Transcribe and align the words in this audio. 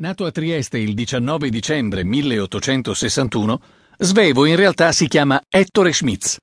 Nato 0.00 0.24
a 0.24 0.30
Trieste 0.30 0.78
il 0.78 0.94
19 0.94 1.50
dicembre 1.50 2.04
1861, 2.04 3.60
Svevo 3.98 4.46
in 4.46 4.56
realtà 4.56 4.92
si 4.92 5.06
chiama 5.06 5.42
Ettore 5.46 5.92
Schmitz. 5.92 6.38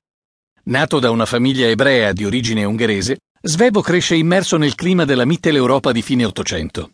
Nato 0.66 1.00
da 1.00 1.10
una 1.10 1.26
famiglia 1.26 1.66
ebrea 1.66 2.12
di 2.12 2.24
origine 2.24 2.62
ungherese, 2.62 3.16
Svevo 3.42 3.80
cresce 3.80 4.14
immerso 4.14 4.58
nel 4.58 4.76
clima 4.76 5.04
della 5.04 5.24
Mitteleuropa 5.24 5.90
di 5.90 6.02
fine 6.02 6.24
Ottocento. 6.24 6.92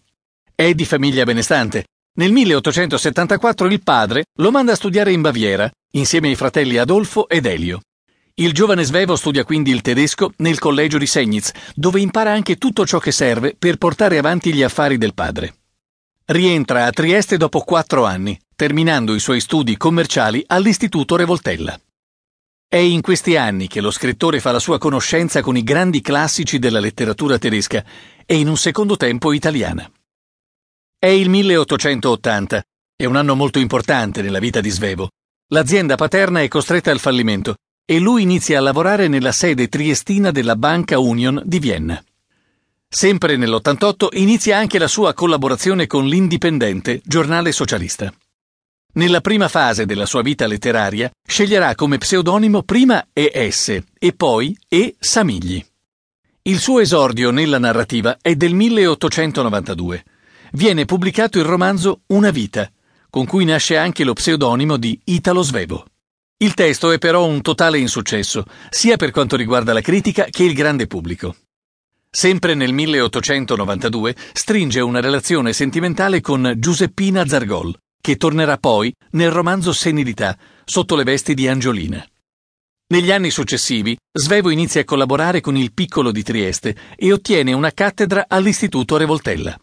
È 0.54 0.72
di 0.72 0.86
famiglia 0.86 1.24
benestante. 1.24 1.84
Nel 2.14 2.32
1874 2.32 3.66
il 3.66 3.82
padre 3.82 4.24
lo 4.38 4.50
manda 4.50 4.72
a 4.72 4.76
studiare 4.76 5.12
in 5.12 5.20
Baviera, 5.20 5.70
insieme 5.90 6.28
ai 6.28 6.34
fratelli 6.34 6.78
Adolfo 6.78 7.28
ed 7.28 7.44
Elio. 7.44 7.82
Il 8.36 8.54
giovane 8.54 8.84
Svevo 8.84 9.16
studia 9.16 9.44
quindi 9.44 9.70
il 9.70 9.82
tedesco 9.82 10.32
nel 10.38 10.58
collegio 10.58 10.96
di 10.96 11.06
Segnitz, 11.06 11.52
dove 11.74 12.00
impara 12.00 12.32
anche 12.32 12.56
tutto 12.56 12.86
ciò 12.86 12.98
che 12.98 13.12
serve 13.12 13.54
per 13.54 13.76
portare 13.76 14.16
avanti 14.16 14.54
gli 14.54 14.62
affari 14.62 14.96
del 14.96 15.12
padre. 15.12 15.56
Rientra 16.26 16.86
a 16.86 16.90
Trieste 16.90 17.36
dopo 17.36 17.60
quattro 17.60 18.06
anni, 18.06 18.40
terminando 18.56 19.14
i 19.14 19.20
suoi 19.20 19.40
studi 19.40 19.76
commerciali 19.76 20.42
all'Istituto 20.46 21.16
Revoltella. 21.16 21.78
È 22.66 22.78
in 22.78 23.02
questi 23.02 23.36
anni 23.36 23.68
che 23.68 23.82
lo 23.82 23.90
scrittore 23.90 24.40
fa 24.40 24.50
la 24.50 24.58
sua 24.58 24.78
conoscenza 24.78 25.42
con 25.42 25.54
i 25.54 25.62
grandi 25.62 26.00
classici 26.00 26.58
della 26.58 26.80
letteratura 26.80 27.36
tedesca 27.36 27.84
e 28.24 28.36
in 28.36 28.48
un 28.48 28.56
secondo 28.56 28.96
tempo 28.96 29.32
italiana. 29.32 29.86
È 30.98 31.08
il 31.08 31.28
1880, 31.28 32.62
è 32.96 33.04
un 33.04 33.16
anno 33.16 33.34
molto 33.34 33.58
importante 33.58 34.22
nella 34.22 34.38
vita 34.38 34.62
di 34.62 34.70
Svevo. 34.70 35.10
L'azienda 35.48 35.96
paterna 35.96 36.40
è 36.40 36.48
costretta 36.48 36.90
al 36.90 37.00
fallimento 37.00 37.56
e 37.84 37.98
lui 37.98 38.22
inizia 38.22 38.56
a 38.56 38.62
lavorare 38.62 39.08
nella 39.08 39.32
sede 39.32 39.68
triestina 39.68 40.30
della 40.30 40.56
Banca 40.56 40.98
Union 40.98 41.42
di 41.44 41.58
Vienna. 41.58 42.02
Sempre 42.96 43.36
nell'88 43.36 44.06
inizia 44.12 44.56
anche 44.56 44.78
la 44.78 44.86
sua 44.86 45.14
collaborazione 45.14 45.88
con 45.88 46.06
l'Indipendente, 46.06 47.00
giornale 47.04 47.50
socialista. 47.50 48.14
Nella 48.92 49.20
prima 49.20 49.48
fase 49.48 49.84
della 49.84 50.06
sua 50.06 50.22
vita 50.22 50.46
letteraria 50.46 51.10
sceglierà 51.26 51.74
come 51.74 51.98
pseudonimo 51.98 52.62
prima 52.62 53.04
E.S. 53.12 53.82
e 53.98 54.12
poi 54.12 54.56
E. 54.68 54.94
Samigli. 54.96 55.60
Il 56.42 56.60
suo 56.60 56.78
esordio 56.78 57.32
nella 57.32 57.58
narrativa 57.58 58.16
è 58.22 58.36
del 58.36 58.54
1892. 58.54 60.04
Viene 60.52 60.84
pubblicato 60.84 61.40
il 61.40 61.44
romanzo 61.44 62.02
Una 62.06 62.30
vita, 62.30 62.70
con 63.10 63.26
cui 63.26 63.44
nasce 63.44 63.76
anche 63.76 64.04
lo 64.04 64.12
pseudonimo 64.12 64.76
di 64.76 64.96
Italo 65.06 65.42
Svevo. 65.42 65.84
Il 66.36 66.54
testo 66.54 66.92
è 66.92 66.98
però 66.98 67.26
un 67.26 67.42
totale 67.42 67.80
insuccesso, 67.80 68.44
sia 68.70 68.96
per 68.96 69.10
quanto 69.10 69.34
riguarda 69.34 69.72
la 69.72 69.80
critica 69.80 70.26
che 70.30 70.44
il 70.44 70.54
grande 70.54 70.86
pubblico. 70.86 71.34
Sempre 72.16 72.54
nel 72.54 72.72
1892 72.72 74.14
stringe 74.34 74.78
una 74.78 75.00
relazione 75.00 75.52
sentimentale 75.52 76.20
con 76.20 76.54
Giuseppina 76.58 77.26
Zargol, 77.26 77.76
che 78.00 78.14
tornerà 78.14 78.56
poi 78.56 78.94
nel 79.10 79.32
romanzo 79.32 79.72
Senilità, 79.72 80.38
sotto 80.64 80.94
le 80.94 81.02
vesti 81.02 81.34
di 81.34 81.48
Angiolina. 81.48 82.06
Negli 82.92 83.10
anni 83.10 83.30
successivi, 83.30 83.98
Svevo 84.12 84.50
inizia 84.50 84.82
a 84.82 84.84
collaborare 84.84 85.40
con 85.40 85.56
il 85.56 85.72
Piccolo 85.72 86.12
di 86.12 86.22
Trieste 86.22 86.76
e 86.94 87.12
ottiene 87.12 87.52
una 87.52 87.72
cattedra 87.72 88.26
all'Istituto 88.28 88.96
Revoltella. 88.96 89.58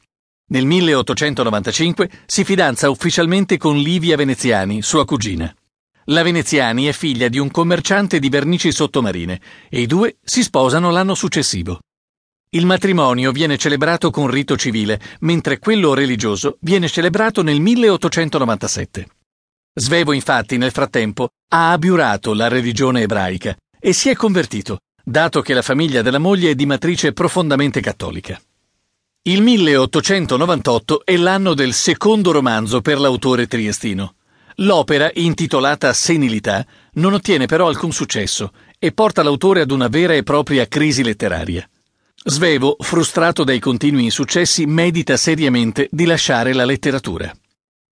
Nel 0.49 0.65
1895 0.65 2.09
si 2.25 2.43
fidanza 2.43 2.89
ufficialmente 2.89 3.55
con 3.55 3.77
Livia 3.77 4.17
Veneziani, 4.17 4.81
sua 4.81 5.05
cugina. 5.05 5.55
La 6.07 6.21
Veneziani 6.21 6.87
è 6.87 6.91
figlia 6.91 7.29
di 7.29 7.39
un 7.39 7.49
commerciante 7.49 8.19
di 8.19 8.27
vernici 8.27 8.73
sottomarine 8.73 9.39
e 9.69 9.79
i 9.79 9.87
due 9.87 10.17
si 10.21 10.43
sposano 10.43 10.91
l'anno 10.91 11.15
successivo. 11.15 11.79
Il 12.53 12.65
matrimonio 12.65 13.31
viene 13.31 13.55
celebrato 13.55 14.09
con 14.09 14.27
rito 14.27 14.57
civile, 14.57 14.99
mentre 15.21 15.57
quello 15.57 15.93
religioso 15.93 16.57
viene 16.59 16.89
celebrato 16.89 17.43
nel 17.43 17.61
1897. 17.61 19.07
Svevo 19.73 20.11
infatti 20.11 20.57
nel 20.57 20.71
frattempo 20.71 21.29
ha 21.47 21.71
abiurato 21.71 22.33
la 22.33 22.49
religione 22.49 23.03
ebraica 23.03 23.55
e 23.79 23.93
si 23.93 24.09
è 24.09 24.15
convertito, 24.15 24.79
dato 25.01 25.39
che 25.39 25.53
la 25.53 25.61
famiglia 25.61 26.01
della 26.01 26.19
moglie 26.19 26.49
è 26.49 26.55
di 26.55 26.65
matrice 26.65 27.13
profondamente 27.13 27.79
cattolica. 27.79 28.37
Il 29.21 29.41
1898 29.41 31.05
è 31.05 31.15
l'anno 31.15 31.53
del 31.53 31.71
secondo 31.71 32.33
romanzo 32.33 32.81
per 32.81 32.99
l'autore 32.99 33.47
triestino. 33.47 34.15
L'opera, 34.55 35.09
intitolata 35.13 35.93
Senilità, 35.93 36.65
non 36.95 37.13
ottiene 37.13 37.45
però 37.45 37.69
alcun 37.69 37.93
successo 37.93 38.51
e 38.77 38.91
porta 38.91 39.23
l'autore 39.23 39.61
ad 39.61 39.71
una 39.71 39.87
vera 39.87 40.15
e 40.15 40.23
propria 40.23 40.67
crisi 40.67 41.01
letteraria. 41.01 41.65
Svevo, 42.23 42.75
frustrato 42.77 43.43
dai 43.43 43.57
continui 43.57 44.03
insuccessi, 44.03 44.67
medita 44.67 45.17
seriamente 45.17 45.87
di 45.89 46.05
lasciare 46.05 46.53
la 46.53 46.65
letteratura. 46.65 47.33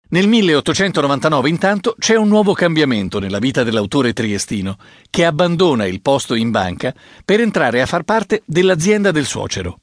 Nel 0.09 0.27
1899 0.27 1.47
intanto 1.47 1.95
c'è 1.97 2.15
un 2.15 2.27
nuovo 2.27 2.51
cambiamento 2.51 3.19
nella 3.19 3.39
vita 3.39 3.63
dell'autore 3.63 4.11
triestino, 4.11 4.77
che 5.09 5.23
abbandona 5.23 5.85
il 5.85 6.01
posto 6.01 6.35
in 6.35 6.51
banca 6.51 6.93
per 7.23 7.39
entrare 7.39 7.81
a 7.81 7.85
far 7.85 8.03
parte 8.03 8.43
dell'azienda 8.45 9.11
del 9.11 9.25
suocero. 9.25 9.79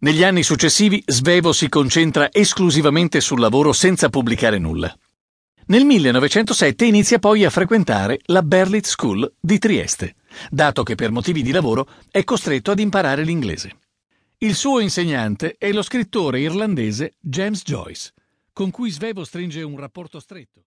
Negli 0.00 0.24
anni 0.24 0.42
successivi 0.42 1.00
Svevo 1.06 1.52
si 1.52 1.68
concentra 1.68 2.32
esclusivamente 2.32 3.20
sul 3.20 3.38
lavoro 3.38 3.72
senza 3.72 4.08
pubblicare 4.08 4.58
nulla. 4.58 4.92
Nel 5.66 5.84
1907 5.84 6.84
inizia 6.84 7.20
poi 7.20 7.44
a 7.44 7.50
frequentare 7.50 8.18
la 8.24 8.42
Berlitz 8.42 8.90
School 8.90 9.32
di 9.38 9.58
Trieste, 9.58 10.16
dato 10.50 10.82
che 10.82 10.96
per 10.96 11.12
motivi 11.12 11.42
di 11.42 11.52
lavoro 11.52 11.86
è 12.10 12.24
costretto 12.24 12.72
ad 12.72 12.80
imparare 12.80 13.22
l'inglese. 13.22 13.76
Il 14.44 14.54
suo 14.54 14.78
insegnante 14.78 15.56
è 15.56 15.72
lo 15.72 15.80
scrittore 15.80 16.38
irlandese 16.38 17.14
James 17.18 17.62
Joyce, 17.62 18.12
con 18.52 18.70
cui 18.70 18.90
Svevo 18.90 19.24
stringe 19.24 19.62
un 19.62 19.78
rapporto 19.78 20.20
stretto. 20.20 20.66